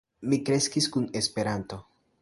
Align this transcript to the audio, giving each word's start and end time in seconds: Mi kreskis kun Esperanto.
Mi 0.31 0.39
kreskis 0.47 0.89
kun 0.95 1.07
Esperanto. 1.23 1.83